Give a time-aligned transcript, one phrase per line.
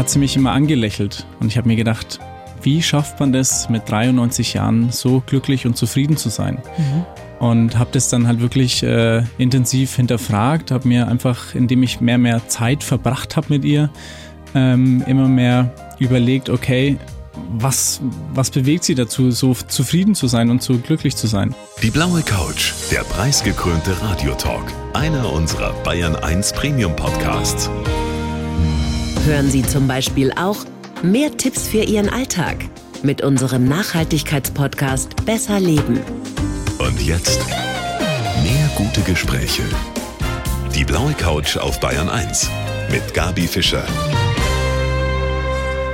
[0.00, 2.20] hat sie mich immer angelächelt und ich habe mir gedacht,
[2.62, 6.62] wie schafft man das mit 93 Jahren so glücklich und zufrieden zu sein?
[6.78, 7.46] Mhm.
[7.46, 12.16] Und habe das dann halt wirklich äh, intensiv hinterfragt, habe mir einfach, indem ich mehr
[12.16, 13.90] mehr Zeit verbracht habe mit ihr,
[14.54, 16.96] ähm, immer mehr überlegt, okay,
[17.58, 18.00] was,
[18.32, 21.54] was bewegt sie dazu, so zufrieden zu sein und so glücklich zu sein?
[21.82, 24.64] Die blaue Couch, der preisgekrönte Radiotalk,
[24.94, 27.68] einer unserer Bayern 1 Premium Podcasts.
[29.30, 30.56] Hören Sie zum Beispiel auch
[31.04, 32.56] mehr Tipps für Ihren Alltag
[33.04, 36.00] mit unserem Nachhaltigkeitspodcast Besser Leben.
[36.78, 37.38] Und jetzt
[38.42, 39.62] mehr gute Gespräche.
[40.74, 42.50] Die blaue Couch auf Bayern 1
[42.90, 43.84] mit Gabi Fischer.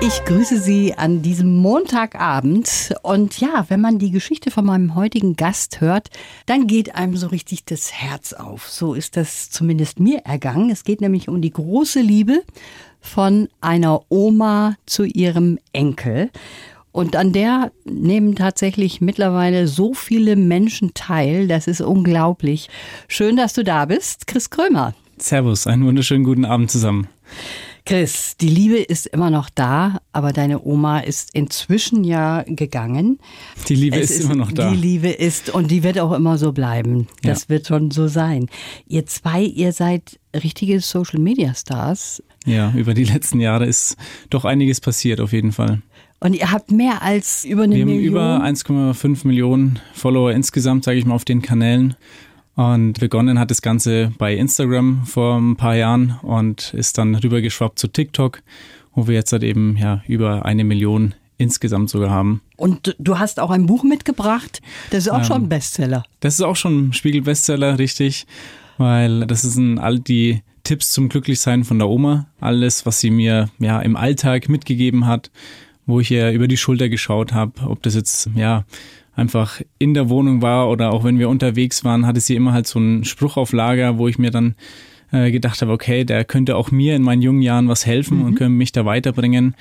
[0.02, 2.94] Ich grüße Sie an diesem Montagabend.
[3.02, 6.10] Und ja, wenn man die Geschichte von meinem heutigen Gast hört,
[6.44, 8.68] dann geht einem so richtig das Herz auf.
[8.68, 10.70] So ist das zumindest mir ergangen.
[10.70, 12.42] Es geht nämlich um die große Liebe
[13.00, 16.30] von einer Oma zu ihrem Enkel.
[16.92, 21.48] Und an der nehmen tatsächlich mittlerweile so viele Menschen teil.
[21.48, 22.68] Das ist unglaublich.
[23.08, 24.94] Schön, dass du da bist, Chris Krömer.
[25.18, 27.08] Servus, einen wunderschönen guten Abend zusammen.
[27.86, 33.20] Chris, die Liebe ist immer noch da, aber deine Oma ist inzwischen ja gegangen.
[33.68, 34.72] Die Liebe ist, ist, immer noch da.
[34.72, 37.06] Die Liebe ist und die wird auch immer so bleiben.
[37.22, 37.48] Das ja.
[37.50, 38.48] wird schon so sein.
[38.88, 42.24] Ihr zwei, ihr seid richtige Social Media Stars.
[42.44, 43.96] Ja, über die letzten Jahre ist
[44.30, 45.80] doch einiges passiert auf jeden Fall.
[46.18, 48.14] Und ihr habt mehr als über eine Wir Million?
[48.14, 51.94] Wir haben über 1,5 Millionen Follower insgesamt, sage ich mal, auf den Kanälen.
[52.56, 57.78] Und begonnen hat das Ganze bei Instagram vor ein paar Jahren und ist dann rübergeschwappt
[57.78, 58.42] zu TikTok,
[58.94, 62.40] wo wir jetzt halt eben ja über eine Million insgesamt sogar haben.
[62.56, 64.62] Und du hast auch ein Buch mitgebracht.
[64.90, 66.04] Das ist auch ähm, schon ein Bestseller.
[66.20, 68.26] Das ist auch schon ein Spiegel-Bestseller, richtig.
[68.78, 72.26] Weil das sind all die Tipps zum Glücklichsein von der Oma.
[72.40, 75.30] Alles, was sie mir ja im Alltag mitgegeben hat,
[75.84, 78.64] wo ich ihr über die Schulter geschaut habe, ob das jetzt ja
[79.16, 82.66] einfach in der Wohnung war oder auch wenn wir unterwegs waren, hatte sie immer halt
[82.66, 84.54] so einen Spruch auf Lager, wo ich mir dann
[85.12, 88.24] äh, gedacht habe, okay, der könnte auch mir in meinen jungen Jahren was helfen mhm.
[88.24, 89.54] und könnte mich da weiterbringen.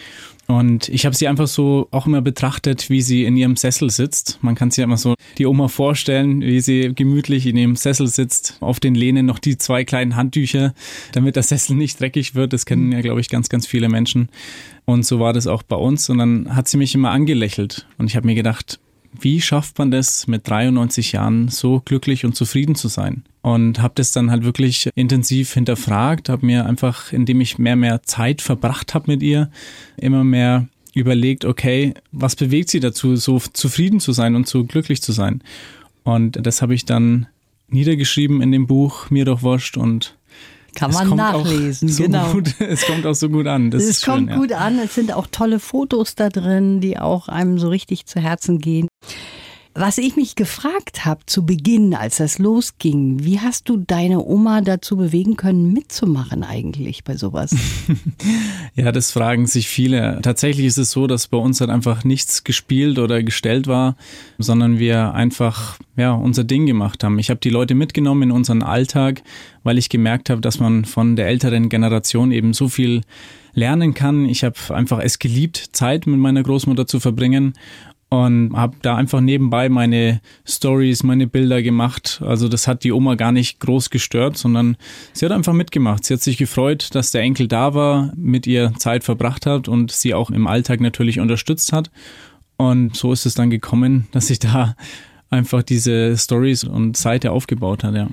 [0.48, 4.38] Und ich habe sie einfach so auch immer betrachtet, wie sie in ihrem Sessel sitzt.
[4.42, 8.58] Man kann sich immer so die Oma vorstellen, wie sie gemütlich in ihrem Sessel sitzt,
[8.60, 10.76] auf den Lehnen noch die zwei kleinen Handtücher,
[11.14, 12.54] damit der Sessel nicht dreckig wird.
[12.54, 14.30] Das kennen ja, glaube ich, ganz, ganz viele Menschen.
[14.86, 16.10] Und so war das auch bei uns.
[16.10, 17.88] Und dann hat sie mich immer angelächelt.
[17.98, 18.80] Und ich habe mir gedacht,
[19.20, 23.24] wie schafft man das mit 93 Jahren so glücklich und zufrieden zu sein?
[23.42, 28.02] Und habe das dann halt wirklich intensiv hinterfragt, habe mir einfach, indem ich mehr mehr
[28.04, 29.52] Zeit verbracht habe mit ihr,
[29.98, 35.02] immer mehr überlegt, okay, was bewegt sie dazu, so zufrieden zu sein und so glücklich
[35.02, 35.44] zu sein?
[36.04, 37.28] Und das habe ich dann
[37.68, 40.15] niedergeschrieben in dem Buch Mir doch wurscht und
[40.76, 42.32] kann man nachlesen, so genau.
[42.32, 43.72] Gut, es kommt auch so gut an.
[43.72, 44.60] Das es kommt schön, gut ja.
[44.60, 44.80] an.
[44.80, 48.88] Es sind auch tolle Fotos da drin, die auch einem so richtig zu Herzen gehen.
[49.78, 54.62] Was ich mich gefragt habe zu Beginn, als das losging, wie hast du deine Oma
[54.62, 57.54] dazu bewegen können, mitzumachen eigentlich bei sowas?
[58.76, 60.22] ja, das fragen sich viele.
[60.22, 63.98] Tatsächlich ist es so, dass bei uns halt einfach nichts gespielt oder gestellt war,
[64.38, 67.20] sondern wir einfach ja unser Ding gemacht haben.
[67.20, 69.24] Ich habe die Leute mitgenommen in unseren Alltag,
[69.64, 73.02] weil ich gemerkt habe, dass man von der älteren Generation eben so viel
[73.54, 74.26] lernen kann.
[74.26, 77.56] Ich habe einfach es geliebt, Zeit mit meiner Großmutter zu verbringen
[78.10, 82.22] und habe da einfach nebenbei meine Stories, meine Bilder gemacht.
[82.26, 84.78] Also das hat die Oma gar nicht groß gestört, sondern
[85.14, 86.06] sie hat einfach mitgemacht.
[86.06, 89.92] Sie hat sich gefreut, dass der Enkel da war, mit ihr Zeit verbracht hat und
[89.92, 91.90] sie auch im Alltag natürlich unterstützt hat.
[92.58, 94.76] Und so ist es dann gekommen, dass sich da
[95.30, 98.08] einfach diese Stories und Seite aufgebaut hat, ja.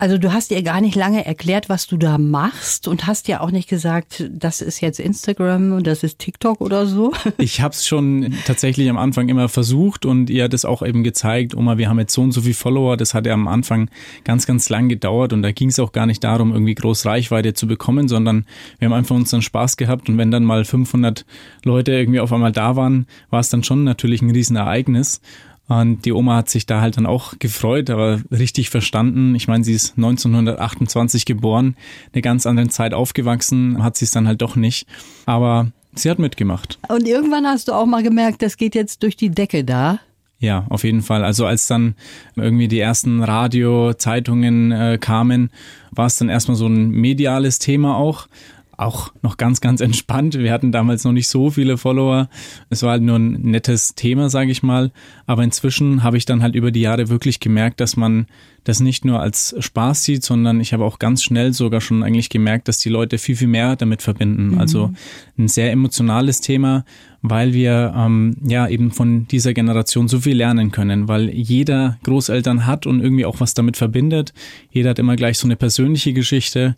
[0.00, 3.40] Also du hast ihr gar nicht lange erklärt, was du da machst und hast ja
[3.40, 7.12] auch nicht gesagt, das ist jetzt Instagram und das ist TikTok oder so.
[7.38, 11.02] Ich habe es schon tatsächlich am Anfang immer versucht und ihr hat es auch eben
[11.02, 12.96] gezeigt, Oma, wir haben jetzt so und so viele Follower.
[12.96, 13.90] Das hat ja am Anfang
[14.24, 17.54] ganz, ganz lang gedauert und da ging es auch gar nicht darum, irgendwie groß Reichweite
[17.54, 18.46] zu bekommen, sondern
[18.78, 21.24] wir haben einfach unseren Spaß gehabt und wenn dann mal 500
[21.64, 25.20] Leute irgendwie auf einmal da waren, war es dann schon natürlich ein Riesenereignis.
[25.68, 29.34] Und die Oma hat sich da halt dann auch gefreut, aber richtig verstanden.
[29.34, 31.76] Ich meine, sie ist 1928 geboren,
[32.12, 34.86] eine ganz andere Zeit aufgewachsen, hat sie es dann halt doch nicht.
[35.26, 36.78] Aber sie hat mitgemacht.
[36.88, 40.00] Und irgendwann hast du auch mal gemerkt, das geht jetzt durch die Decke da.
[40.40, 41.24] Ja, auf jeden Fall.
[41.24, 41.96] Also als dann
[42.36, 45.50] irgendwie die ersten Radio, Zeitungen äh, kamen,
[45.90, 48.28] war es dann erstmal so ein mediales Thema auch.
[48.78, 50.38] Auch noch ganz, ganz entspannt.
[50.38, 52.28] Wir hatten damals noch nicht so viele Follower.
[52.70, 54.92] Es war halt nur ein nettes Thema, sage ich mal.
[55.26, 58.26] Aber inzwischen habe ich dann halt über die Jahre wirklich gemerkt, dass man
[58.64, 62.28] das nicht nur als Spaß sieht, sondern ich habe auch ganz schnell sogar schon eigentlich
[62.28, 64.52] gemerkt, dass die Leute viel, viel mehr damit verbinden.
[64.52, 64.58] Mhm.
[64.58, 64.92] Also
[65.38, 66.84] ein sehr emotionales Thema,
[67.22, 72.66] weil wir ähm, ja eben von dieser Generation so viel lernen können, weil jeder Großeltern
[72.66, 74.34] hat und irgendwie auch was damit verbindet.
[74.70, 76.76] Jeder hat immer gleich so eine persönliche Geschichte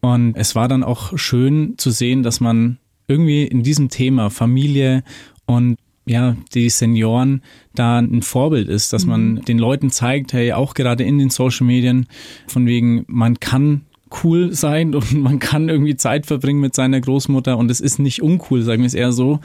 [0.00, 5.02] und es war dann auch schön zu sehen, dass man irgendwie in diesem Thema Familie
[5.46, 5.76] und
[6.06, 7.42] ja, die Senioren
[7.74, 9.44] da ein Vorbild ist, dass man mhm.
[9.44, 12.06] den Leuten zeigt, hey, auch gerade in den Social Medien,
[12.46, 13.82] von wegen, man kann
[14.22, 18.22] cool sein und man kann irgendwie Zeit verbringen mit seiner Großmutter und es ist nicht
[18.22, 19.40] uncool, sagen wir es eher so,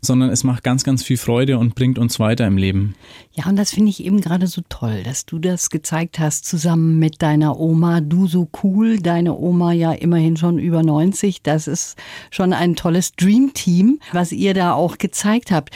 [0.00, 2.94] sondern es macht ganz, ganz viel Freude und bringt uns weiter im Leben.
[3.32, 6.98] Ja, und das finde ich eben gerade so toll, dass du das gezeigt hast zusammen
[6.98, 8.00] mit deiner Oma.
[8.00, 11.42] Du so cool, deine Oma ja immerhin schon über 90.
[11.42, 11.96] Das ist
[12.30, 15.74] schon ein tolles Dream-Team, was ihr da auch gezeigt habt.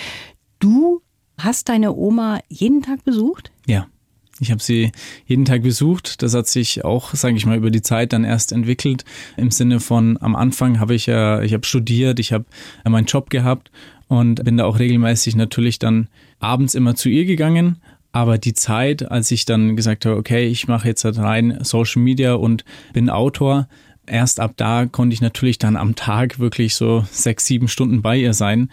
[0.58, 1.00] Du
[1.38, 3.50] hast deine Oma jeden Tag besucht?
[3.66, 3.86] Ja.
[4.40, 4.90] Ich habe sie
[5.26, 6.22] jeden Tag besucht.
[6.22, 9.04] Das hat sich auch, sage ich mal, über die Zeit dann erst entwickelt.
[9.36, 12.44] Im Sinne von, am Anfang habe ich ja, ich habe studiert, ich habe
[12.84, 13.70] meinen Job gehabt
[14.08, 16.08] und bin da auch regelmäßig natürlich dann
[16.40, 17.80] abends immer zu ihr gegangen.
[18.12, 22.00] Aber die Zeit, als ich dann gesagt habe, okay, ich mache jetzt halt rein Social
[22.02, 23.68] Media und bin Autor,
[24.06, 28.16] erst ab da konnte ich natürlich dann am Tag wirklich so sechs, sieben Stunden bei
[28.16, 28.70] ihr sein.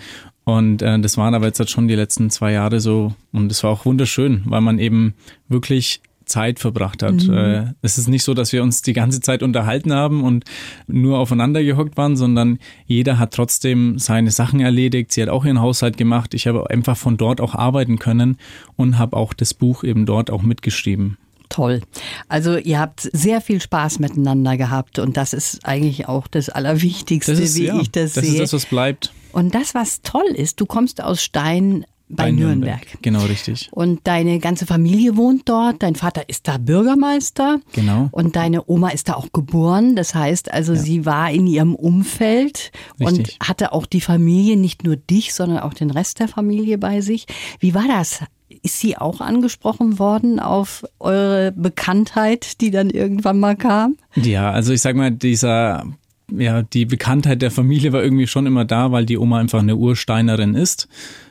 [0.52, 3.14] Und äh, das waren aber jetzt halt schon die letzten zwei Jahre so.
[3.32, 5.14] Und es war auch wunderschön, weil man eben
[5.48, 7.24] wirklich Zeit verbracht hat.
[7.24, 7.34] Mhm.
[7.34, 10.44] Äh, es ist nicht so, dass wir uns die ganze Zeit unterhalten haben und
[10.88, 15.14] nur aufeinander gehockt waren, sondern jeder hat trotzdem seine Sachen erledigt.
[15.14, 16.34] Sie hat auch ihren Haushalt gemacht.
[16.34, 18.38] Ich habe einfach von dort auch arbeiten können
[18.76, 21.18] und habe auch das Buch eben dort auch mitgeschrieben.
[21.52, 21.82] Toll.
[22.30, 27.34] Also ihr habt sehr viel Spaß miteinander gehabt und das ist eigentlich auch das Allerwichtigste,
[27.34, 28.34] das ist, wie ja, ich das, das sehe.
[28.40, 29.14] Das ist das, was bleibt.
[29.34, 32.82] Und das, was toll ist, du kommst aus Stein bei, bei Nürnberg.
[32.82, 33.02] Nürnberg.
[33.02, 33.70] Genau, richtig.
[33.72, 35.82] Und deine ganze Familie wohnt dort.
[35.82, 37.60] Dein Vater ist da Bürgermeister.
[37.74, 38.10] Genau.
[38.12, 39.96] Und deine Oma ist da auch geboren.
[39.96, 40.80] Das heißt also, ja.
[40.80, 43.38] sie war in ihrem Umfeld richtig.
[43.40, 47.02] und hatte auch die Familie, nicht nur dich, sondern auch den Rest der Familie bei
[47.02, 47.28] sich.
[47.60, 48.20] Wie war das?
[48.64, 53.98] Ist sie auch angesprochen worden auf eure Bekanntheit, die dann irgendwann mal kam?
[54.16, 55.86] Ja, also ich sag mal, dieser
[56.38, 59.76] ja, die Bekanntheit der Familie war irgendwie schon immer da, weil die Oma einfach eine
[59.76, 60.88] Ursteinerin ist.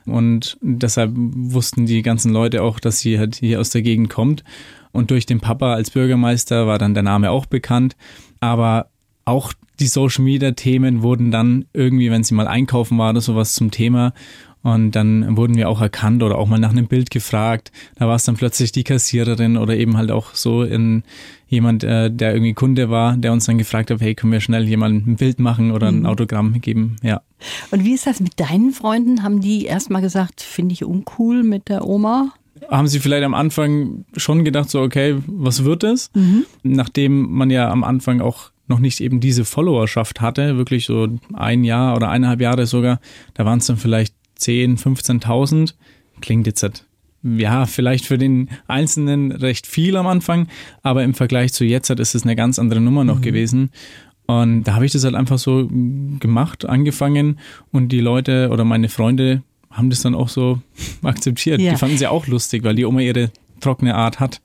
[0.07, 4.45] Und deshalb wussten die ganzen Leute auch, dass sie halt hier aus der Gegend kommt.
[4.93, 7.97] Und durch den Papa als Bürgermeister war dann der Name auch bekannt.
[8.41, 8.91] Aber
[9.25, 13.55] auch die Social Media Themen wurden dann irgendwie, wenn sie mal einkaufen war oder sowas
[13.55, 14.13] zum Thema.
[14.63, 17.73] Und dann wurden wir auch erkannt oder auch mal nach einem Bild gefragt.
[17.97, 21.03] Da war es dann plötzlich die Kassiererin oder eben halt auch so in
[21.49, 24.69] jemand, äh, der irgendwie Kunde war, der uns dann gefragt hat, hey, können wir schnell
[24.69, 26.07] jemand ein Bild machen oder ein mhm.
[26.07, 26.97] Autogramm geben?
[27.03, 27.23] Ja.
[27.71, 29.23] Und wie ist das mit deinen Freunden?
[29.23, 32.35] Haben die erstmal gesagt, finde ich uncool mit der Oma?
[32.69, 36.11] haben sie vielleicht am Anfang schon gedacht, so, okay, was wird es?
[36.15, 36.45] Mhm.
[36.63, 41.65] Nachdem man ja am Anfang auch noch nicht eben diese Followerschaft hatte, wirklich so ein
[41.65, 43.01] Jahr oder eineinhalb Jahre sogar,
[43.35, 45.75] da waren es dann vielleicht 10, 15.000.
[46.21, 46.85] Klingt jetzt halt,
[47.23, 50.49] ja, vielleicht für den Einzelnen recht viel am Anfang,
[50.83, 53.23] aber im Vergleich zu jetzt ist es eine ganz andere Nummer noch mhm.
[53.23, 53.71] gewesen.
[54.27, 55.69] Und da habe ich das halt einfach so
[56.21, 57.41] gemacht, angefangen
[57.73, 60.61] und die Leute oder meine Freunde haben das dann auch so
[61.03, 61.61] akzeptiert.
[61.61, 61.73] Ja.
[61.73, 64.41] Die fanden sie auch lustig, weil die Oma ihre trockene Art hat.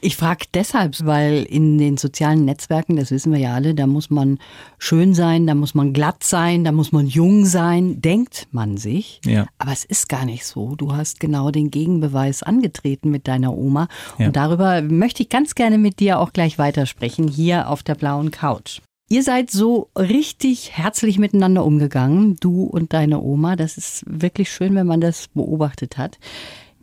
[0.00, 4.10] Ich frage deshalb, weil in den sozialen Netzwerken, das wissen wir ja alle, da muss
[4.10, 4.38] man
[4.78, 9.20] schön sein, da muss man glatt sein, da muss man jung sein, denkt man sich.
[9.24, 9.46] Ja.
[9.58, 10.74] Aber es ist gar nicht so.
[10.76, 13.88] Du hast genau den Gegenbeweis angetreten mit deiner Oma.
[14.18, 14.26] Ja.
[14.26, 18.30] Und darüber möchte ich ganz gerne mit dir auch gleich weitersprechen, hier auf der blauen
[18.30, 18.80] Couch.
[19.08, 23.54] Ihr seid so richtig herzlich miteinander umgegangen, du und deine Oma.
[23.54, 26.18] Das ist wirklich schön, wenn man das beobachtet hat.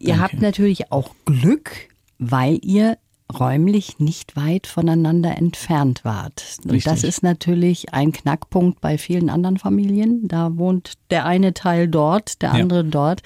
[0.04, 0.24] Ihr Danke.
[0.24, 1.72] habt natürlich auch Glück,
[2.20, 2.98] weil ihr
[3.40, 6.58] räumlich nicht weit voneinander entfernt wart.
[6.64, 6.92] Und Richtig.
[6.92, 10.28] das ist natürlich ein Knackpunkt bei vielen anderen Familien.
[10.28, 12.90] Da wohnt der eine Teil dort, der andere ja.
[12.90, 13.22] dort.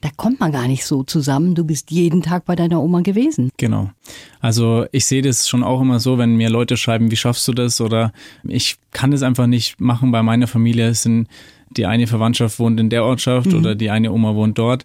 [0.00, 1.54] Da kommt man gar nicht so zusammen.
[1.54, 3.50] Du bist jeden Tag bei deiner Oma gewesen.
[3.58, 3.90] Genau.
[4.40, 7.52] Also ich sehe das schon auch immer so, wenn mir Leute schreiben, wie schaffst du
[7.52, 7.80] das?
[7.80, 8.12] Oder
[8.42, 10.88] ich kann es einfach nicht machen bei meiner Familie.
[10.88, 11.28] Es sind
[11.76, 13.58] die eine Verwandtschaft wohnt in der Ortschaft mhm.
[13.58, 14.84] oder die eine Oma wohnt dort.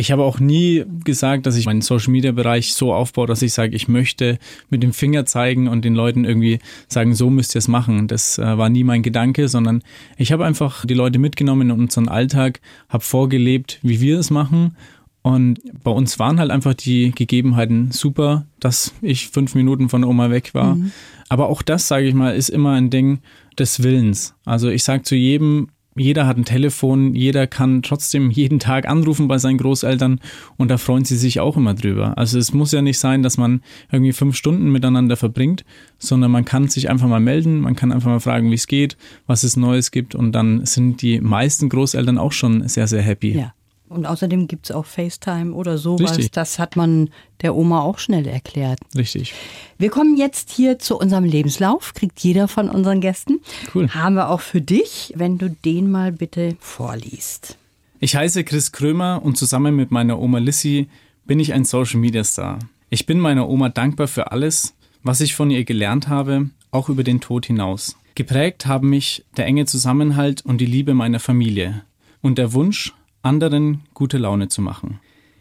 [0.00, 3.52] Ich habe auch nie gesagt, dass ich meinen Social Media Bereich so aufbaue, dass ich
[3.52, 4.38] sage, ich möchte
[4.70, 8.06] mit dem Finger zeigen und den Leuten irgendwie sagen, so müsst ihr es machen.
[8.06, 9.82] Das äh, war nie mein Gedanke, sondern
[10.16, 14.76] ich habe einfach die Leute mitgenommen in unseren Alltag, habe vorgelebt, wie wir es machen
[15.22, 20.30] Und bei uns waren halt einfach die Gegebenheiten super, dass ich fünf Minuten von Oma
[20.30, 20.76] weg war.
[20.76, 20.92] Mhm.
[21.28, 23.18] Aber auch das, sage ich mal, ist immer ein Ding
[23.58, 24.34] des Willens.
[24.44, 29.28] Also ich sage zu jedem, jeder hat ein Telefon, jeder kann trotzdem jeden Tag anrufen
[29.28, 30.20] bei seinen Großeltern
[30.56, 32.16] und da freuen sie sich auch immer drüber.
[32.16, 35.64] Also es muss ja nicht sein, dass man irgendwie fünf Stunden miteinander verbringt,
[35.98, 38.96] sondern man kann sich einfach mal melden, man kann einfach mal fragen, wie es geht,
[39.26, 43.36] was es Neues gibt und dann sind die meisten Großeltern auch schon sehr, sehr happy.
[43.36, 43.54] Ja.
[43.88, 46.12] Und außerdem gibt es auch FaceTime oder sowas.
[46.12, 46.32] Richtig.
[46.32, 47.10] Das hat man
[47.42, 48.78] der Oma auch schnell erklärt.
[48.94, 49.34] Richtig.
[49.78, 51.94] Wir kommen jetzt hier zu unserem Lebenslauf.
[51.94, 53.40] Kriegt jeder von unseren Gästen.
[53.74, 53.88] Cool.
[53.90, 57.56] Haben wir auch für dich, wenn du den mal bitte vorliest.
[58.00, 60.88] Ich heiße Chris Krömer und zusammen mit meiner Oma Lissy
[61.24, 62.58] bin ich ein Social Media Star.
[62.90, 67.04] Ich bin meiner Oma dankbar für alles, was ich von ihr gelernt habe, auch über
[67.04, 67.96] den Tod hinaus.
[68.14, 71.82] Geprägt haben mich der enge Zusammenhalt und die Liebe meiner Familie
[72.20, 72.94] und der Wunsch,
[73.28, 75.00] anderen gute Laune zu machen.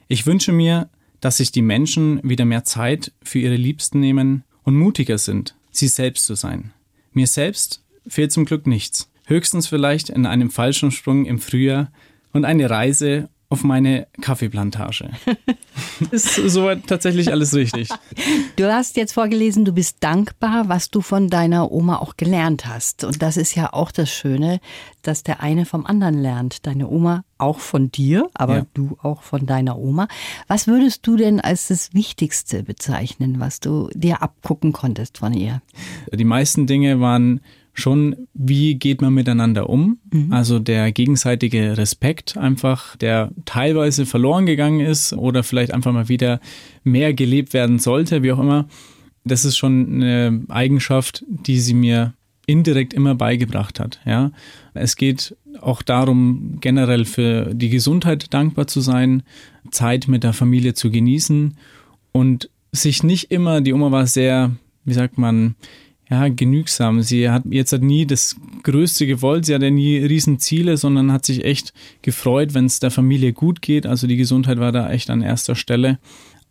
[0.09, 0.89] Ich wünsche mir,
[1.21, 5.87] dass sich die Menschen wieder mehr Zeit für ihre Liebsten nehmen und mutiger sind, sie
[5.87, 6.73] selbst zu sein.
[7.13, 9.09] Mir selbst fehlt zum Glück nichts.
[9.25, 11.91] Höchstens vielleicht in einem falschen Sprung im Frühjahr
[12.33, 15.09] und eine Reise auf meine Kaffeeplantage.
[16.11, 17.89] ist soweit tatsächlich alles richtig.
[18.57, 23.05] Du hast jetzt vorgelesen, du bist dankbar, was du von deiner Oma auch gelernt hast.
[23.05, 24.59] Und das ist ja auch das Schöne,
[25.01, 26.67] dass der eine vom anderen lernt.
[26.67, 28.65] Deine Oma auch von dir, aber ja.
[28.73, 30.07] du auch von deiner Oma.
[30.47, 35.61] Was würdest du denn als das Wichtigste bezeichnen, was du dir abgucken konntest von ihr?
[36.11, 37.39] Die meisten Dinge waren
[37.77, 39.99] schon, wie geht man miteinander um?
[40.11, 40.33] Mhm.
[40.33, 46.39] Also der gegenseitige Respekt einfach, der teilweise verloren gegangen ist oder vielleicht einfach mal wieder
[46.83, 48.67] mehr gelebt werden sollte, wie auch immer.
[49.23, 52.13] Das ist schon eine Eigenschaft, die sie mir
[52.47, 53.99] indirekt immer beigebracht hat.
[54.05, 54.31] Ja,
[54.73, 59.23] es geht auch darum, generell für die Gesundheit dankbar zu sein,
[59.69, 61.57] Zeit mit der Familie zu genießen
[62.11, 64.55] und sich nicht immer, die Oma war sehr,
[64.85, 65.55] wie sagt man,
[66.09, 67.01] ja, genügsam.
[67.01, 71.43] Sie hat jetzt hat nie das Größte gewollt, sie hatte nie Riesenziele, sondern hat sich
[71.43, 73.85] echt gefreut, wenn es der Familie gut geht.
[73.85, 75.99] Also die Gesundheit war da echt an erster Stelle.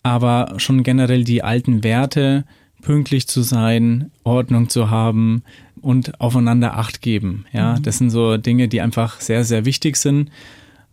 [0.03, 2.45] Aber schon generell die alten Werte,
[2.83, 5.43] pünktlich zu sein, Ordnung zu haben
[5.81, 7.47] und aufeinander Acht geben.
[7.53, 7.83] Ja, mhm.
[7.83, 10.31] das sind so Dinge, die einfach sehr, sehr wichtig sind.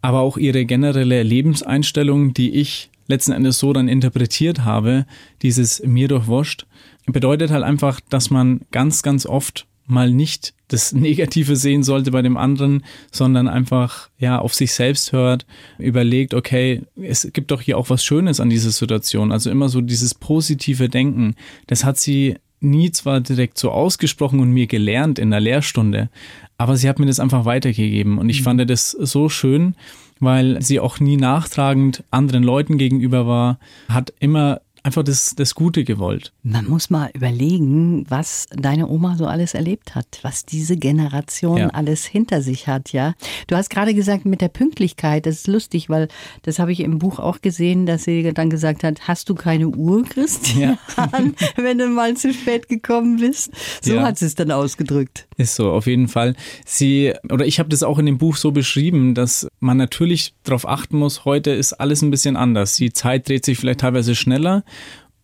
[0.02, 5.06] Aber auch ihre generelle Lebenseinstellung, die ich letzten Endes so dann interpretiert habe,
[5.42, 6.66] dieses mir durchwurscht,
[7.06, 12.22] bedeutet halt einfach, dass man ganz, ganz oft mal nicht das Negative sehen sollte bei
[12.22, 15.46] dem anderen, sondern einfach ja auf sich selbst hört,
[15.78, 19.32] überlegt, okay, es gibt doch hier auch was Schönes an dieser Situation.
[19.32, 21.36] Also immer so dieses positive Denken.
[21.68, 26.10] Das hat sie nie zwar direkt so ausgesprochen und mir gelernt in der Lehrstunde,
[26.58, 28.44] aber sie hat mir das einfach weitergegeben und ich mhm.
[28.46, 29.76] fand das so schön,
[30.22, 35.84] weil sie auch nie nachtragend anderen Leuten gegenüber war, hat immer einfach das, das Gute
[35.86, 36.34] gewollt.
[36.44, 41.68] Man muss mal überlegen, was deine Oma so alles erlebt hat, was diese Generation ja.
[41.70, 43.14] alles hinter sich hat, ja.
[43.48, 46.10] Du hast gerade gesagt, mit der Pünktlichkeit, das ist lustig, weil
[46.44, 49.70] das habe ich im Buch auch gesehen, dass sie dann gesagt hat, hast du keine
[49.70, 51.12] Uhr, Christian, ja.
[51.56, 53.52] wenn du mal zu spät gekommen bist?
[53.82, 54.04] So ja.
[54.04, 55.28] hat sie es dann ausgedrückt.
[55.38, 56.36] Ist so, auf jeden Fall.
[56.66, 60.68] Sie, oder ich habe das auch in dem Buch so beschrieben, dass man natürlich darauf
[60.68, 62.76] achten muss, heute ist alles ein bisschen anders.
[62.76, 64.64] Die Zeit dreht sich vielleicht teilweise schneller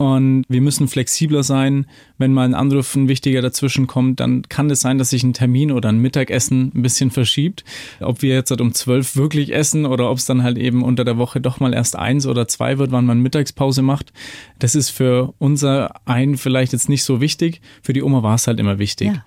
[0.01, 1.86] und wir müssen flexibler sein.
[2.18, 5.34] Wenn mal ein Anruf ein wichtiger dazwischen kommt, dann kann es sein, dass sich ein
[5.34, 7.66] Termin oder ein Mittagessen ein bisschen verschiebt.
[8.00, 11.04] Ob wir jetzt halt um zwölf wirklich essen oder ob es dann halt eben unter
[11.04, 14.13] der Woche doch mal erst eins oder zwei wird, wann man Mittagspause macht.
[14.58, 17.60] Das ist für unser einen vielleicht jetzt nicht so wichtig.
[17.84, 19.08] Für die Oma war es halt immer wichtig.
[19.08, 19.25] Ja.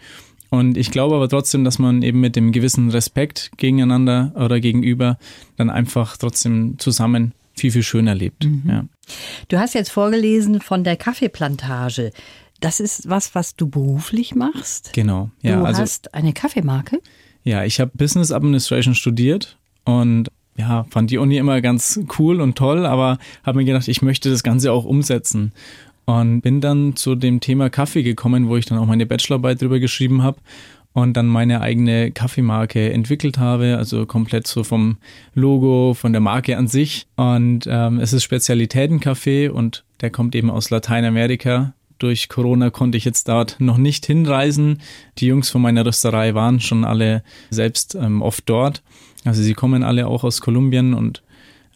[0.53, 5.17] Und ich glaube aber trotzdem, dass man eben mit dem gewissen Respekt gegeneinander oder gegenüber
[5.57, 8.45] dann einfach trotzdem zusammen viel, viel schöner lebt.
[8.45, 8.63] Mhm.
[8.69, 8.85] Ja.
[9.49, 12.13] Du hast jetzt vorgelesen von der Kaffeeplantage.
[12.61, 14.91] Das ist was, was du beruflich machst?
[14.93, 15.31] Genau.
[15.41, 17.01] Ja, du also, hast eine Kaffeemarke?
[17.45, 19.57] Ja, ich habe Business Administration studiert
[19.87, 20.29] und
[20.59, 24.29] ja, fand die Uni immer ganz cool und toll, aber habe mir gedacht, ich möchte
[24.29, 25.53] das Ganze auch umsetzen.
[26.05, 29.79] Und bin dann zu dem Thema Kaffee gekommen, wo ich dann auch meine Bachelorarbeit drüber
[29.79, 30.39] geschrieben habe
[30.93, 34.99] und dann meine eigene Kaffeemarke entwickelt habe, also komplett so vom
[35.35, 37.07] Logo, von der Marke an sich.
[37.17, 41.75] Und ähm, es ist Spezialitätenkaffee und der kommt eben aus Lateinamerika.
[41.99, 44.81] Durch Corona konnte ich jetzt dort noch nicht hinreisen.
[45.19, 48.83] Die Jungs von meiner Rösterei waren schon alle selbst ähm, oft dort.
[49.25, 51.23] Also sie kommen alle auch aus Kolumbien und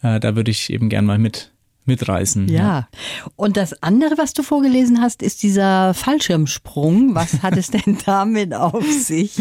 [0.03, 1.51] äh, da würde ich eben gern mal mit
[1.87, 2.47] mitreißen.
[2.49, 2.57] Ja.
[2.57, 2.87] ja.
[3.35, 7.15] Und das andere, was du vorgelesen hast, ist dieser Fallschirmsprung.
[7.15, 9.37] Was hat es denn damit auf sich?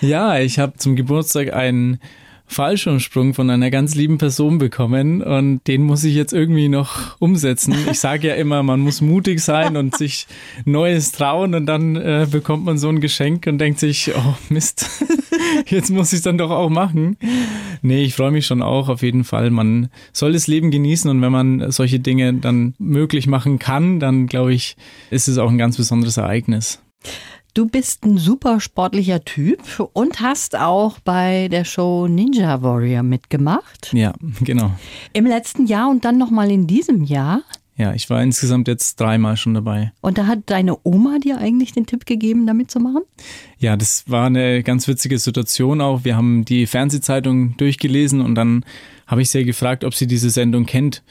[0.00, 2.00] Ja, ich habe zum Geburtstag einen
[2.48, 7.74] Fallschirmsprung von einer ganz lieben Person bekommen und den muss ich jetzt irgendwie noch umsetzen.
[7.90, 10.26] Ich sage ja immer, man muss mutig sein und sich
[10.64, 14.88] Neues trauen und dann äh, bekommt man so ein Geschenk und denkt sich, oh Mist,
[15.66, 17.16] jetzt muss ich es dann doch auch machen.
[17.82, 19.50] Nee, ich freue mich schon auch auf jeden Fall.
[19.50, 24.26] Man soll das Leben genießen und wenn man solche Dinge dann möglich machen kann, dann
[24.26, 24.76] glaube ich,
[25.10, 26.82] ist es auch ein ganz besonderes Ereignis.
[27.58, 29.58] Du bist ein super sportlicher Typ
[29.92, 33.92] und hast auch bei der Show Ninja Warrior mitgemacht.
[33.92, 34.70] Ja, genau.
[35.12, 37.42] Im letzten Jahr und dann nochmal in diesem Jahr.
[37.76, 39.90] Ja, ich war insgesamt jetzt dreimal schon dabei.
[40.02, 43.02] Und da hat deine Oma dir eigentlich den Tipp gegeben, da mitzumachen?
[43.58, 46.04] Ja, das war eine ganz witzige Situation auch.
[46.04, 48.64] Wir haben die Fernsehzeitung durchgelesen und dann
[49.08, 51.02] habe ich sie gefragt, ob sie diese Sendung kennt.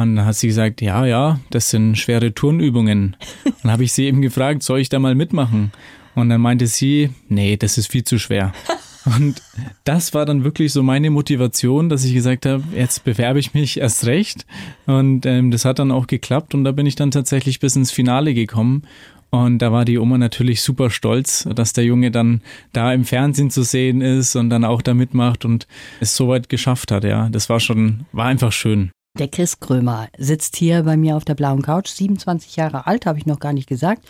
[0.00, 3.16] Und dann hat sie gesagt, ja, ja, das sind schwere Turnübungen.
[3.62, 5.72] dann habe ich sie eben gefragt, soll ich da mal mitmachen?
[6.14, 8.52] Und dann meinte sie, nee, das ist viel zu schwer.
[9.04, 9.42] Und
[9.82, 13.80] das war dann wirklich so meine Motivation, dass ich gesagt habe, jetzt bewerbe ich mich
[13.80, 14.46] erst recht.
[14.86, 17.90] Und ähm, das hat dann auch geklappt und da bin ich dann tatsächlich bis ins
[17.90, 18.82] Finale gekommen.
[19.30, 23.50] Und da war die Oma natürlich super stolz, dass der Junge dann da im Fernsehen
[23.50, 25.66] zu sehen ist und dann auch da mitmacht und
[25.98, 27.02] es soweit geschafft hat.
[27.02, 28.92] Ja, das war schon, war einfach schön.
[29.18, 33.18] Der Chris Krömer sitzt hier bei mir auf der blauen Couch, 27 Jahre alt, habe
[33.18, 34.06] ich noch gar nicht gesagt.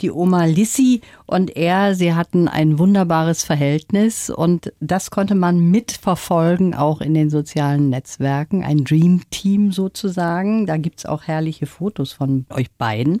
[0.00, 6.72] Die Oma Lissy und er, sie hatten ein wunderbares Verhältnis und das konnte man mitverfolgen,
[6.72, 8.64] auch in den sozialen Netzwerken.
[8.64, 10.64] Ein Dream Team sozusagen.
[10.64, 13.20] Da gibt's auch herrliche Fotos von euch beiden.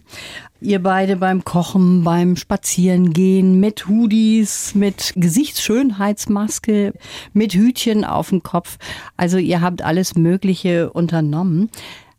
[0.62, 6.94] Ihr beide beim Kochen, beim Spazierengehen, mit Hoodies, mit Gesichtsschönheitsmaske,
[7.34, 8.78] mit Hütchen auf dem Kopf.
[9.18, 11.25] Also ihr habt alles Mögliche unternommen.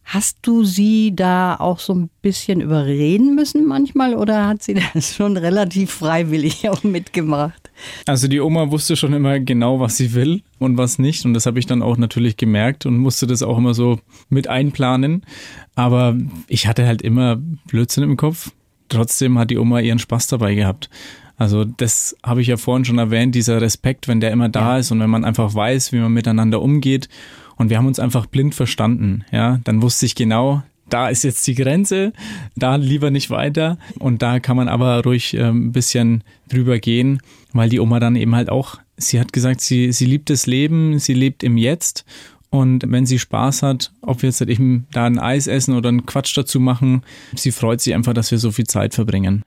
[0.07, 5.13] Hast du sie da auch so ein bisschen überreden müssen manchmal oder hat sie das
[5.13, 7.69] schon relativ freiwillig auch mitgemacht?
[8.05, 11.25] Also die Oma wusste schon immer genau, was sie will und was nicht.
[11.25, 13.99] Und das habe ich dann auch natürlich gemerkt und musste das auch immer so
[14.29, 15.25] mit einplanen.
[15.75, 16.15] Aber
[16.47, 17.35] ich hatte halt immer
[17.67, 18.51] Blödsinn im Kopf.
[18.87, 20.89] Trotzdem hat die Oma ihren Spaß dabei gehabt.
[21.35, 24.77] Also das habe ich ja vorhin schon erwähnt, dieser Respekt, wenn der immer da ja.
[24.77, 27.09] ist und wenn man einfach weiß, wie man miteinander umgeht
[27.57, 29.25] und wir haben uns einfach blind verstanden.
[29.31, 32.13] Ja, dann wusste ich genau, da ist jetzt die Grenze,
[32.55, 33.77] da lieber nicht weiter.
[33.99, 37.21] Und da kann man aber ruhig äh, ein bisschen drüber gehen,
[37.53, 40.99] weil die Oma dann eben halt auch, sie hat gesagt, sie, sie liebt das Leben,
[40.99, 42.05] sie lebt im Jetzt.
[42.49, 45.89] Und wenn sie Spaß hat, ob wir jetzt halt eben da ein Eis essen oder
[45.89, 47.01] einen Quatsch dazu machen,
[47.35, 49.43] sie freut sich einfach, dass wir so viel Zeit verbringen.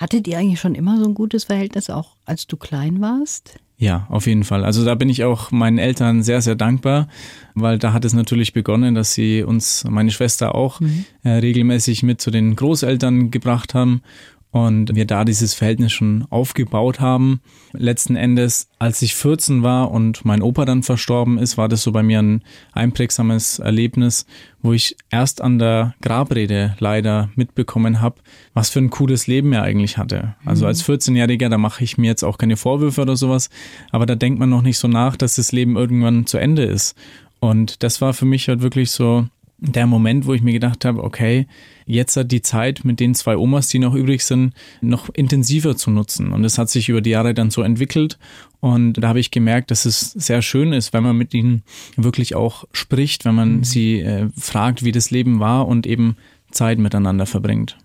[0.00, 3.58] Hattet ihr eigentlich schon immer so ein gutes Verhältnis, auch als du klein warst?
[3.80, 4.64] Ja, auf jeden Fall.
[4.64, 7.06] Also da bin ich auch meinen Eltern sehr, sehr dankbar,
[7.54, 11.04] weil da hat es natürlich begonnen, dass sie uns, meine Schwester auch, mhm.
[11.22, 14.02] äh, regelmäßig mit zu den Großeltern gebracht haben
[14.50, 17.40] und wir da dieses Verhältnis schon aufgebaut haben.
[17.72, 21.92] Letzten Endes, als ich 14 war und mein Opa dann verstorben ist, war das so
[21.92, 24.26] bei mir ein einprägsames Erlebnis,
[24.62, 28.16] wo ich erst an der Grabrede leider mitbekommen habe,
[28.54, 30.34] was für ein cooles Leben er eigentlich hatte.
[30.44, 33.50] Also als 14-Jähriger, da mache ich mir jetzt auch keine Vorwürfe oder sowas,
[33.90, 36.96] aber da denkt man noch nicht so nach, dass das Leben irgendwann zu Ende ist.
[37.40, 39.26] Und das war für mich halt wirklich so
[39.58, 41.46] der Moment, wo ich mir gedacht habe, okay,
[41.84, 45.90] jetzt hat die Zeit mit den zwei Omas, die noch übrig sind, noch intensiver zu
[45.90, 46.32] nutzen.
[46.32, 48.18] Und es hat sich über die Jahre dann so entwickelt.
[48.60, 51.62] Und da habe ich gemerkt, dass es sehr schön ist, wenn man mit ihnen
[51.96, 53.64] wirklich auch spricht, wenn man mhm.
[53.64, 56.16] sie äh, fragt, wie das Leben war und eben
[56.50, 57.76] Zeit miteinander verbringt.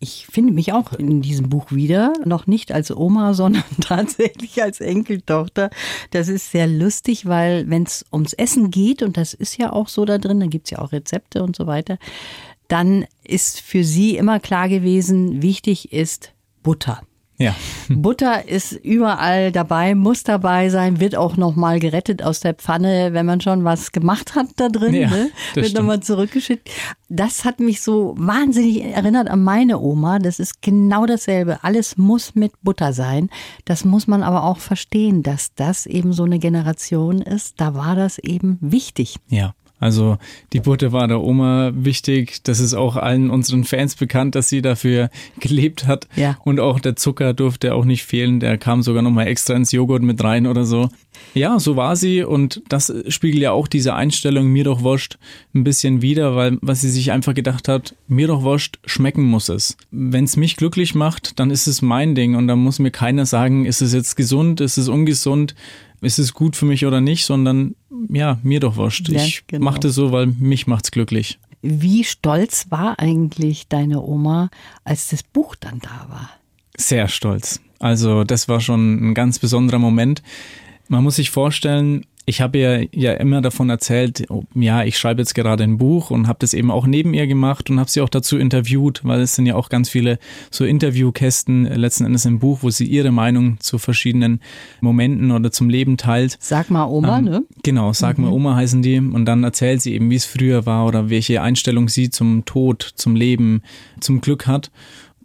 [0.00, 4.80] Ich finde mich auch in diesem Buch wieder, noch nicht als Oma, sondern tatsächlich als
[4.80, 5.70] Enkeltochter.
[6.10, 9.88] Das ist sehr lustig, weil wenn es ums Essen geht, und das ist ja auch
[9.88, 11.98] so da drin, dann gibt es ja auch Rezepte und so weiter,
[12.68, 16.32] dann ist für sie immer klar gewesen, wichtig ist
[16.62, 17.02] Butter.
[17.38, 17.54] Ja.
[17.88, 23.26] Butter ist überall dabei, muss dabei sein, wird auch nochmal gerettet aus der Pfanne, wenn
[23.26, 25.30] man schon was gemacht hat da drin, ja, ne?
[25.54, 26.68] wird nochmal zurückgeschickt.
[27.08, 30.18] Das hat mich so wahnsinnig erinnert an meine Oma.
[30.18, 31.62] Das ist genau dasselbe.
[31.62, 33.30] Alles muss mit Butter sein.
[33.64, 37.60] Das muss man aber auch verstehen, dass das eben so eine Generation ist.
[37.60, 39.16] Da war das eben wichtig.
[39.28, 39.54] Ja.
[39.80, 40.18] Also
[40.52, 42.42] die Butter war der Oma wichtig.
[42.42, 45.10] Das ist auch allen unseren Fans bekannt, dass sie dafür
[45.40, 46.08] gelebt hat.
[46.16, 46.36] Ja.
[46.44, 48.40] Und auch der Zucker durfte auch nicht fehlen.
[48.40, 50.88] Der kam sogar nochmal extra ins Joghurt mit rein oder so.
[51.34, 55.18] Ja, so war sie und das spiegelt ja auch diese Einstellung mir doch wurscht
[55.54, 59.48] ein bisschen wieder, weil was sie sich einfach gedacht hat, mir doch wurscht, schmecken muss
[59.48, 59.76] es.
[59.90, 63.26] Wenn es mich glücklich macht, dann ist es mein Ding und dann muss mir keiner
[63.26, 65.54] sagen, ist es jetzt gesund, ist es ungesund
[66.00, 67.74] ist es gut für mich oder nicht, sondern
[68.08, 69.08] ja, mir doch wurscht.
[69.08, 69.64] Ja, ich genau.
[69.64, 71.38] mache das so, weil mich macht's glücklich.
[71.60, 74.50] Wie stolz war eigentlich deine Oma,
[74.84, 76.30] als das Buch dann da war?
[76.76, 77.60] Sehr stolz.
[77.80, 80.22] Also das war schon ein ganz besonderer Moment.
[80.88, 85.22] Man muss sich vorstellen, ich habe ihr ja immer davon erzählt, oh, ja, ich schreibe
[85.22, 88.02] jetzt gerade ein Buch und habe das eben auch neben ihr gemacht und habe sie
[88.02, 90.18] auch dazu interviewt, weil es sind ja auch ganz viele
[90.50, 94.40] so Interviewkästen letzten Endes im Buch, wo sie ihre Meinung zu verschiedenen
[94.82, 96.36] Momenten oder zum Leben teilt.
[96.38, 97.42] Sag mal Oma, ähm, ne?
[97.62, 98.24] Genau, sag mhm.
[98.24, 101.40] mal Oma heißen die und dann erzählt sie eben, wie es früher war oder welche
[101.40, 103.62] Einstellung sie zum Tod, zum Leben,
[104.00, 104.70] zum Glück hat.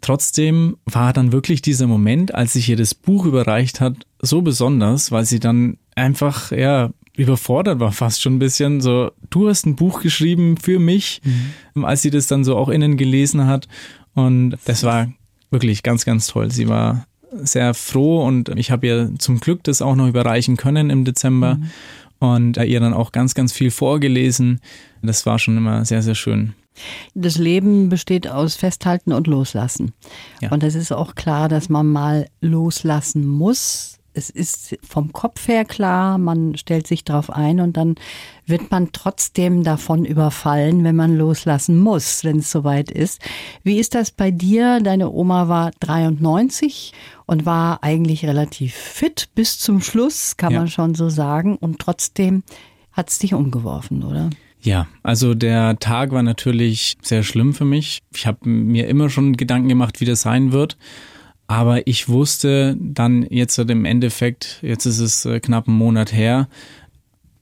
[0.04, 5.12] Trotzdem war dann wirklich dieser Moment, als ich ihr das Buch überreicht hat, so besonders,
[5.12, 8.82] weil sie dann einfach, ja, überfordert war fast schon ein bisschen.
[8.82, 11.22] So, du hast ein Buch geschrieben für mich,
[11.72, 11.86] mhm.
[11.86, 13.66] als sie das dann so auch innen gelesen hat.
[14.12, 15.10] Und das war
[15.50, 16.50] wirklich ganz, ganz toll.
[16.50, 20.90] Sie war sehr froh und ich habe ihr zum Glück das auch noch überreichen können
[20.90, 21.70] im Dezember mhm.
[22.18, 24.60] Und ihr dann auch ganz, ganz viel vorgelesen.
[25.02, 26.54] Das war schon immer sehr, sehr schön.
[27.14, 29.92] Das Leben besteht aus Festhalten und Loslassen.
[30.40, 30.50] Ja.
[30.50, 35.64] Und es ist auch klar, dass man mal loslassen muss es ist vom Kopf her
[35.64, 37.96] klar, man stellt sich darauf ein und dann
[38.46, 43.20] wird man trotzdem davon überfallen, wenn man loslassen muss, wenn es soweit ist.
[43.62, 44.80] Wie ist das bei dir?
[44.80, 46.92] Deine Oma war 93
[47.26, 50.60] und war eigentlich relativ fit bis zum Schluss, kann ja.
[50.60, 51.56] man schon so sagen.
[51.56, 52.44] Und trotzdem
[52.92, 54.30] hat es dich umgeworfen, oder?
[54.60, 58.02] Ja, also der Tag war natürlich sehr schlimm für mich.
[58.14, 60.78] Ich habe mir immer schon Gedanken gemacht, wie das sein wird.
[61.46, 66.48] Aber ich wusste dann jetzt im Endeffekt, jetzt ist es äh, knapp einen Monat her,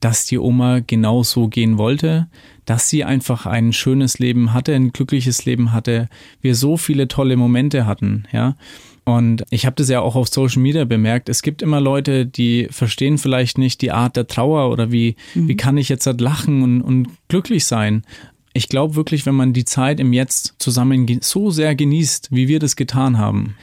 [0.01, 2.29] dass die Oma genau so gehen wollte,
[2.65, 6.09] dass sie einfach ein schönes Leben hatte, ein glückliches Leben hatte,
[6.41, 8.57] wir so viele tolle Momente hatten, ja.
[9.05, 11.29] Und ich habe das ja auch auf Social Media bemerkt.
[11.29, 15.49] Es gibt immer Leute, die verstehen vielleicht nicht die Art der Trauer oder wie, mhm.
[15.49, 18.05] wie kann ich jetzt halt lachen und, und glücklich sein.
[18.53, 22.61] Ich glaube wirklich, wenn man die Zeit im Jetzt zusammen so sehr genießt, wie wir
[22.61, 23.57] das getan haben,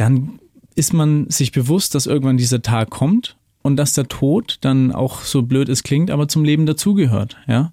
[0.00, 0.38] dann
[0.74, 5.20] ist man sich bewusst, dass irgendwann dieser Tag kommt und dass der Tod dann auch
[5.20, 7.70] so blöd es klingt, aber zum Leben dazugehört, ja.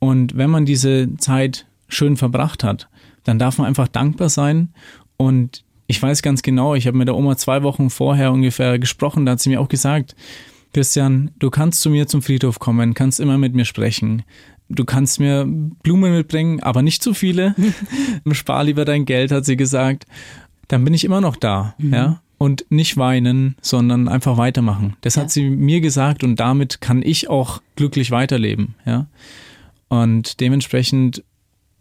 [0.00, 2.88] Und wenn man diese Zeit schön verbracht hat,
[3.24, 4.70] dann darf man einfach dankbar sein
[5.16, 9.26] und ich weiß ganz genau, ich habe mit der Oma zwei Wochen vorher ungefähr gesprochen,
[9.26, 10.14] da hat sie mir auch gesagt,
[10.72, 14.22] Christian, du kannst zu mir zum Friedhof kommen, kannst immer mit mir sprechen.
[14.70, 17.54] Du kannst mir Blumen mitbringen, aber nicht zu viele.
[18.32, 20.04] Spar lieber dein Geld, hat sie gesagt
[20.68, 21.94] dann bin ich immer noch da, mhm.
[21.94, 22.22] ja.
[22.40, 24.96] Und nicht weinen, sondern einfach weitermachen.
[25.00, 25.22] Das ja.
[25.22, 29.06] hat sie mir gesagt und damit kann ich auch glücklich weiterleben, ja.
[29.88, 31.24] Und dementsprechend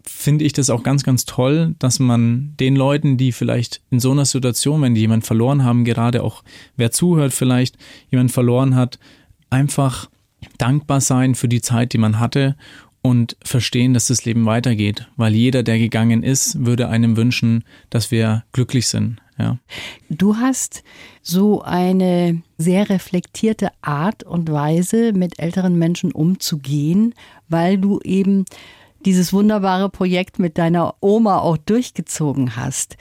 [0.04, 4.12] finde ich das auch ganz, ganz toll, dass man den Leuten, die vielleicht in so
[4.12, 6.44] einer Situation, wenn die jemanden verloren haben, gerade auch
[6.78, 7.78] wer zuhört vielleicht,
[8.10, 9.00] jemanden verloren hat,
[9.50, 10.10] einfach
[10.58, 12.56] dankbar sein für die Zeit, die man hatte
[13.08, 18.12] und verstehen, dass das Leben weitergeht, weil jeder, der gegangen ist, würde einem wünschen, dass
[18.12, 19.22] wir glücklich sind.
[19.40, 19.60] Ja.
[20.10, 20.84] Du hast
[21.22, 27.16] so eine sehr reflektierte Art und Weise, mit älteren Menschen umzugehen,
[27.48, 28.44] weil du eben
[29.06, 32.98] dieses wunderbare Projekt mit deiner Oma auch durchgezogen hast.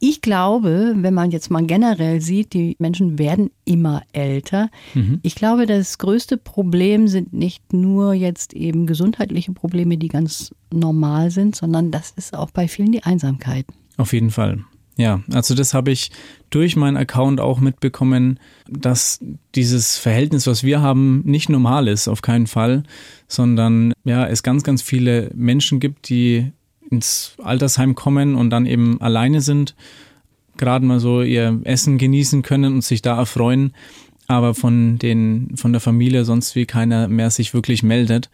[0.00, 4.70] Ich glaube, wenn man jetzt mal generell sieht, die Menschen werden immer älter.
[4.94, 5.18] Mhm.
[5.22, 11.30] Ich glaube, das größte Problem sind nicht nur jetzt eben gesundheitliche Probleme, die ganz normal
[11.30, 13.66] sind, sondern das ist auch bei vielen die Einsamkeit.
[13.96, 14.64] Auf jeden Fall.
[14.98, 16.10] Ja, also das habe ich
[16.50, 19.20] durch meinen Account auch mitbekommen, dass
[19.54, 22.82] dieses Verhältnis, was wir haben, nicht normal ist, auf keinen Fall,
[23.28, 26.50] sondern ja, es ganz, ganz viele Menschen gibt, die
[26.90, 29.74] ins Altersheim kommen und dann eben alleine sind,
[30.56, 33.74] gerade mal so ihr Essen genießen können und sich da erfreuen,
[34.26, 38.30] aber von den, von der Familie sonst wie keiner mehr sich wirklich meldet.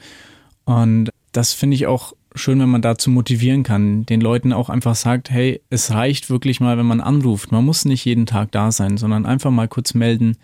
[0.65, 4.97] Und das finde ich auch schön, wenn man dazu motivieren kann, den Leuten auch einfach
[4.97, 7.53] sagt, hey, es reicht wirklich mal, wenn man anruft.
[7.53, 10.37] Man muss nicht jeden Tag da sein, sondern einfach mal kurz melden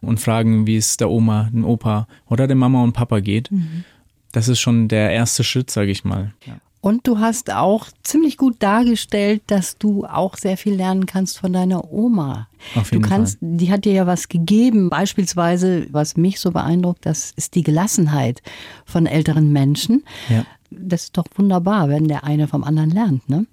[0.00, 3.50] und fragen, wie es der Oma, dem Opa oder der Mama und Papa geht.
[3.50, 3.84] Mhm.
[4.32, 6.34] Das ist schon der erste Schritt, sage ich mal.
[6.46, 6.56] Ja.
[6.84, 11.50] Und du hast auch ziemlich gut dargestellt, dass du auch sehr viel lernen kannst von
[11.50, 12.46] deiner Oma.
[12.74, 13.48] Auf jeden du kannst, Fall.
[13.56, 14.90] die hat dir ja was gegeben.
[14.90, 18.42] Beispielsweise, was mich so beeindruckt, das ist die Gelassenheit
[18.84, 20.04] von älteren Menschen.
[20.28, 20.44] Ja.
[20.70, 23.46] Das ist doch wunderbar, wenn der eine vom anderen lernt, ne?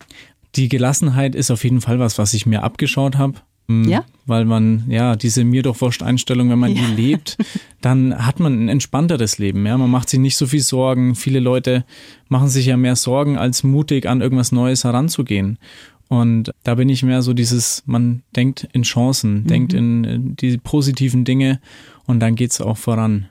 [0.56, 3.36] Die Gelassenheit ist auf jeden Fall was, was ich mir abgeschaut habe.
[3.72, 4.04] Mm, ja?
[4.26, 6.82] Weil man, ja, diese mir doch wurscht Einstellung, wenn man ja.
[6.82, 7.38] die lebt,
[7.82, 9.66] dann hat man ein entspannteres Leben.
[9.66, 11.16] Ja, man macht sich nicht so viel Sorgen.
[11.16, 11.86] Viele Leute
[12.30, 15.58] machen sich ja mehr Sorgen, als mutig an irgendwas Neues heranzugehen.
[16.08, 19.48] Und da bin ich mehr so dieses, man denkt in Chancen, mhm.
[19.48, 21.62] denkt in, in die positiven Dinge
[22.06, 23.30] und dann geht es auch voran.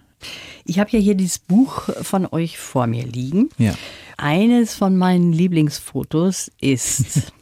[0.64, 3.50] Ich habe ja hier dieses Buch von euch vor mir liegen.
[3.58, 3.74] Ja.
[4.16, 7.32] Eines von meinen Lieblingsfotos ist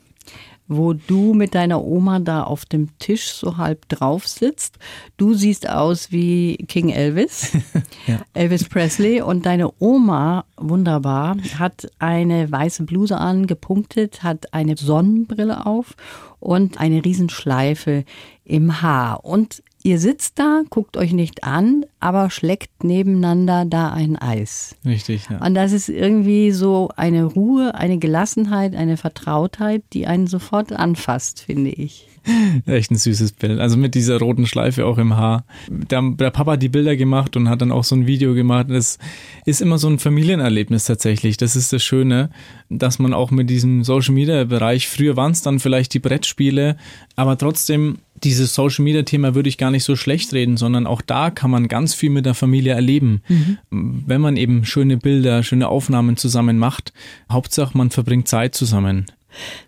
[0.68, 4.78] wo du mit deiner Oma da auf dem Tisch so halb drauf sitzt.
[5.16, 7.52] Du siehst aus wie King Elvis,
[8.06, 8.20] ja.
[8.34, 15.64] Elvis Presley und deine Oma, wunderbar, hat eine weiße Bluse an, gepunktet, hat eine Sonnenbrille
[15.66, 15.94] auf
[16.38, 18.04] und eine Riesenschleife
[18.44, 19.24] im Haar.
[19.24, 24.74] Und Ihr sitzt da, guckt euch nicht an, aber schlägt nebeneinander da ein Eis.
[24.84, 25.44] Richtig, ja.
[25.44, 31.40] Und das ist irgendwie so eine Ruhe, eine Gelassenheit, eine Vertrautheit, die einen sofort anfasst,
[31.40, 32.08] finde ich.
[32.66, 33.60] Echt ein süßes Bild.
[33.60, 35.44] Also mit dieser roten Schleife auch im Haar.
[35.68, 38.66] Der, der, Papa hat die Bilder gemacht und hat dann auch so ein Video gemacht.
[38.70, 38.98] Das
[39.44, 41.36] ist immer so ein Familienerlebnis tatsächlich.
[41.36, 42.30] Das ist das Schöne,
[42.68, 46.76] dass man auch mit diesem Social Media Bereich, früher waren es dann vielleicht die Brettspiele,
[47.16, 51.02] aber trotzdem dieses Social Media Thema würde ich gar nicht so schlecht reden, sondern auch
[51.02, 53.22] da kann man ganz viel mit der Familie erleben.
[53.28, 53.58] Mhm.
[53.70, 56.92] Wenn man eben schöne Bilder, schöne Aufnahmen zusammen macht.
[57.30, 59.06] Hauptsache, man verbringt Zeit zusammen.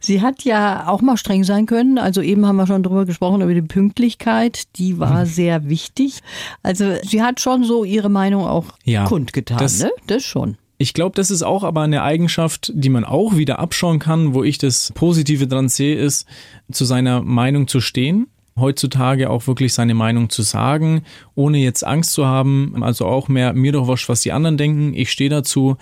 [0.01, 1.99] Sie hat ja auch mal streng sein können.
[1.99, 4.65] Also eben haben wir schon drüber gesprochen, über die Pünktlichkeit.
[4.77, 5.29] Die war mhm.
[5.29, 6.21] sehr wichtig.
[6.63, 9.91] Also sie hat schon so ihre Meinung auch ja, kundgetan, das, ne?
[10.07, 10.57] Das schon.
[10.79, 14.43] Ich glaube, das ist auch aber eine Eigenschaft, die man auch wieder abschauen kann, wo
[14.43, 16.27] ich das Positive dran sehe, ist,
[16.73, 18.29] zu seiner Meinung zu stehen
[18.61, 21.03] heutzutage auch wirklich seine Meinung zu sagen,
[21.35, 22.83] ohne jetzt Angst zu haben.
[22.83, 24.95] Also auch mehr mir doch wurscht, was die anderen denken.
[24.95, 25.77] Ich stehe dazu.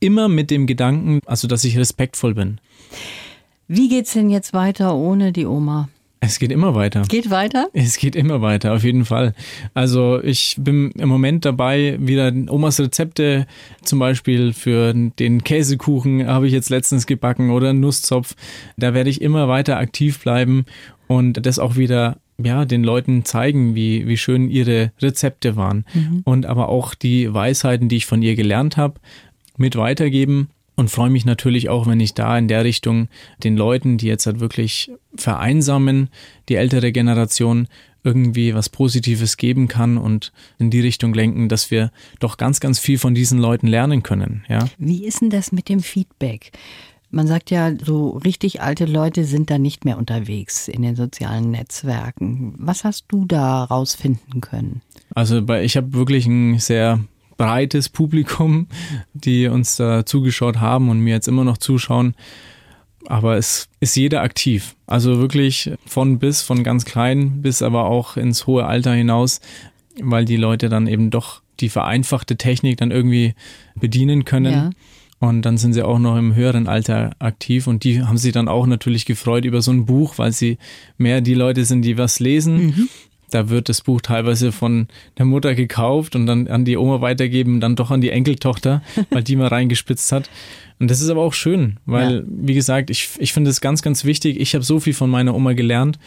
[0.00, 2.58] Immer mit dem Gedanken, also dass ich respektvoll bin.
[3.68, 5.88] Wie geht's denn jetzt weiter ohne die Oma?
[6.24, 7.02] Es geht immer weiter.
[7.08, 7.68] Geht weiter?
[7.72, 9.34] Es geht immer weiter, auf jeden Fall.
[9.74, 13.48] Also ich bin im Moment dabei, wieder Omas Rezepte,
[13.82, 18.36] zum Beispiel für den Käsekuchen habe ich jetzt letztens gebacken oder einen Nusszopf.
[18.76, 20.64] Da werde ich immer weiter aktiv bleiben
[21.12, 25.84] und das auch wieder ja, den Leuten zeigen, wie, wie schön ihre Rezepte waren.
[25.92, 26.22] Mhm.
[26.24, 28.98] Und aber auch die Weisheiten, die ich von ihr gelernt habe,
[29.58, 33.08] mit weitergeben und freue mich natürlich auch, wenn ich da in der Richtung
[33.44, 36.08] den Leuten, die jetzt halt wirklich vereinsamen,
[36.48, 37.68] die ältere Generation,
[38.04, 42.80] irgendwie was Positives geben kann und in die Richtung lenken, dass wir doch ganz, ganz
[42.80, 44.44] viel von diesen Leuten lernen können.
[44.48, 44.68] Ja.
[44.78, 46.52] Wie ist denn das mit dem Feedback?
[47.14, 51.50] Man sagt ja, so richtig alte Leute sind da nicht mehr unterwegs in den sozialen
[51.50, 52.54] Netzwerken.
[52.56, 54.80] Was hast du da rausfinden können?
[55.14, 57.00] Also ich habe wirklich ein sehr
[57.36, 58.66] breites Publikum,
[59.12, 62.14] die uns da zugeschaut haben und mir jetzt immer noch zuschauen.
[63.08, 64.74] Aber es ist jeder aktiv.
[64.86, 69.42] Also wirklich von bis, von ganz klein bis aber auch ins hohe Alter hinaus,
[70.00, 73.34] weil die Leute dann eben doch die vereinfachte Technik dann irgendwie
[73.74, 74.52] bedienen können.
[74.52, 74.70] Ja.
[75.22, 78.48] Und dann sind sie auch noch im höheren Alter aktiv und die haben sich dann
[78.48, 80.58] auch natürlich gefreut über so ein Buch, weil sie
[80.98, 82.66] mehr die Leute sind, die was lesen.
[82.66, 82.88] Mhm.
[83.30, 87.60] Da wird das Buch teilweise von der Mutter gekauft und dann an die Oma weitergeben,
[87.60, 90.28] dann doch an die Enkeltochter, weil die mal reingespitzt hat.
[90.80, 92.22] Und das ist aber auch schön, weil, ja.
[92.26, 94.40] wie gesagt, ich, ich finde es ganz, ganz wichtig.
[94.40, 96.00] Ich habe so viel von meiner Oma gelernt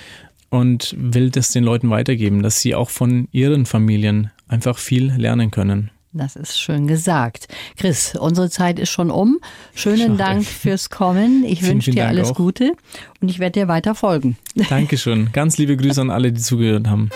[0.50, 5.52] und will das den Leuten weitergeben, dass sie auch von ihren Familien einfach viel lernen
[5.52, 5.90] können.
[6.18, 7.48] Das ist schön gesagt.
[7.78, 9.40] Chris, unsere Zeit ist schon um.
[9.74, 10.18] Schönen Schade.
[10.18, 11.44] Dank fürs Kommen.
[11.44, 12.36] Ich wünsche dir Dank alles auch.
[12.36, 12.74] Gute
[13.22, 14.38] und ich werde dir weiter folgen.
[14.70, 15.30] Dankeschön.
[15.34, 17.10] Ganz liebe Grüße an alle, die zugehört haben.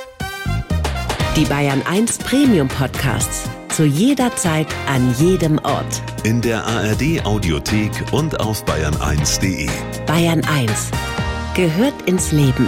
[1.37, 3.49] Die Bayern 1 Premium Podcasts.
[3.69, 6.01] Zu jeder Zeit, an jedem Ort.
[6.25, 9.69] In der ARD Audiothek und auf bayern1.de.
[10.05, 10.91] Bayern 1
[11.55, 12.67] gehört ins Leben.